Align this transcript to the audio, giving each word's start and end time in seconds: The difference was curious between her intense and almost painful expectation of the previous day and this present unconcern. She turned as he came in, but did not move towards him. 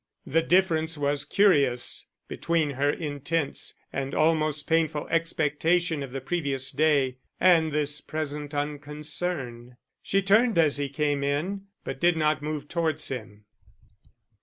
The 0.25 0.41
difference 0.41 0.97
was 0.97 1.25
curious 1.25 2.07
between 2.27 2.71
her 2.71 2.89
intense 2.89 3.75
and 3.93 4.15
almost 4.15 4.65
painful 4.67 5.07
expectation 5.09 6.01
of 6.01 6.11
the 6.11 6.19
previous 6.19 6.71
day 6.71 7.17
and 7.39 7.71
this 7.71 8.01
present 8.01 8.55
unconcern. 8.55 9.77
She 10.01 10.23
turned 10.23 10.57
as 10.57 10.77
he 10.77 10.89
came 10.89 11.23
in, 11.23 11.67
but 11.83 11.99
did 11.99 12.17
not 12.17 12.41
move 12.41 12.67
towards 12.67 13.09
him. 13.09 13.45